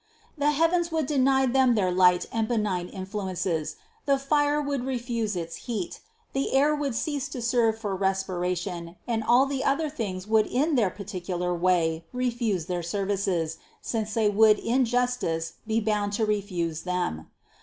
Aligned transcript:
The 0.35 0.49
heavens 0.49 0.89
288 0.89 0.89
CITY 0.89 0.89
OF 0.89 0.91
GOD 0.91 0.97
would 0.97 1.05
deny 1.05 1.45
them 1.67 1.75
their 1.75 1.91
light 1.91 2.25
and 2.33 2.47
benign 2.47 2.87
influences, 2.87 3.75
the 4.07 4.17
fire 4.17 4.59
would 4.59 4.83
refuse 4.83 5.35
its 5.35 5.55
heat, 5.67 5.99
the 6.33 6.53
air 6.53 6.73
would 6.73 6.95
cease 6.95 7.29
to 7.29 7.39
serve 7.39 7.77
for 7.77 7.95
respiration, 7.95 8.95
and 9.07 9.23
all 9.23 9.45
the 9.45 9.63
other 9.63 9.91
things 9.91 10.25
would 10.25 10.47
in 10.47 10.73
their 10.73 10.89
par 10.89 11.05
ticular 11.05 11.55
way 11.55 12.03
refuse 12.13 12.65
their 12.65 12.81
services, 12.81 13.59
since 13.79 14.15
they 14.15 14.27
would 14.27 14.57
in 14.57 14.85
jus 14.85 15.17
tice 15.17 15.53
be 15.67 15.79
bound 15.79 16.13
to 16.13 16.25
refuse 16.25 16.81
them. 16.81 17.29